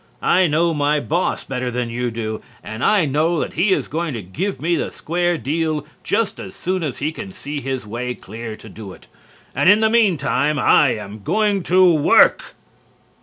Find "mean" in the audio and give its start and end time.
9.91-10.17